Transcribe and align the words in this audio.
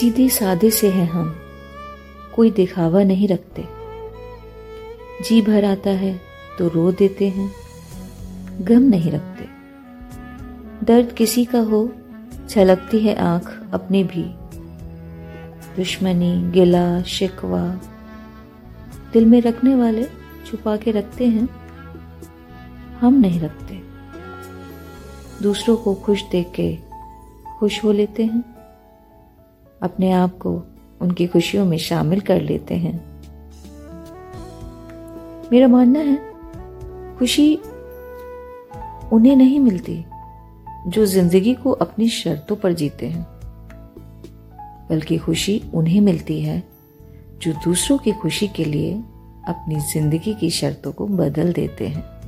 सीधे 0.00 0.28
सादे 0.28 0.70
से 0.70 0.90
हैं 0.90 1.10
हम। 1.10 1.36
कोई 2.36 2.50
दिखावा 2.50 3.02
नहीं 3.02 3.28
रखते। 3.28 3.64
जी 5.24 5.42
भर 5.42 5.64
आता 5.64 5.90
है 5.90 6.20
तो 6.58 6.68
रो 6.68 6.92
देते 6.92 7.28
हैं। 7.28 7.52
गम 8.60 8.82
नहीं 8.82 9.10
रखते। 9.10 9.44
दर्द 10.86 11.12
किसी 11.12 11.44
का 11.44 11.60
हो, 11.60 11.92
छलकती 12.48 12.98
है 12.98 13.14
आँख 13.14 13.62
अपनी 13.72 14.04
भी। 14.04 14.22
दुश्मनी, 15.76 16.50
गिला, 16.50 17.02
शिकवा। 17.02 17.80
दिल 19.12 19.24
में 19.24 19.42
रखने 19.42 19.74
वाले 19.74 20.04
छुपा 20.46 20.76
के 20.76 20.90
रखते 20.90 21.26
हैं। 21.26 21.48
हम 23.00 23.14
नहीं 23.14 23.40
रखते। 23.40 23.82
दूसरों 25.42 25.76
को 25.76 25.94
खुश 25.94 26.22
देख 26.22 26.52
के 26.54 26.78
खुश 27.58 27.84
हो 27.84 27.92
लेते 27.92 28.24
हैं। 28.24 28.59
अपने 29.82 30.10
आप 30.12 30.38
को 30.38 30.62
उनकी 31.00 31.26
खुशियों 31.26 31.64
में 31.64 31.78
शामिल 31.78 32.20
कर 32.20 32.40
लेते 32.40 32.74
हैं। 32.74 32.94
मेरा 35.52 35.68
मानना 35.68 35.98
है, 35.98 36.16
खुशी 37.18 37.54
उन्हें 39.12 39.36
नहीं 39.36 39.60
मिलती 39.60 40.04
जो 40.86 41.06
ज़िंदगी 41.06 41.54
को 41.54 41.70
अपनी 41.70 42.08
शर्तों 42.08 42.56
पर 42.56 42.72
जीते 42.72 43.06
हैं, 43.06 43.26
बल्कि 44.90 45.18
खुशी 45.18 45.62
उन्हें 45.74 46.00
मिलती 46.00 46.40
है 46.40 46.62
जो 47.42 47.52
दूसरों 47.52 47.98
की 47.98 48.12
खुशी 48.12 48.48
के 48.48 48.64
लिए 48.64 48.92
अपनी 49.48 49.80
ज़िंदगी 49.92 50.34
की 50.34 50.50
शर्तों 50.50 50.92
को 50.92 51.06
बदल 51.06 51.52
देते 51.52 51.88
हैं। 51.88 52.19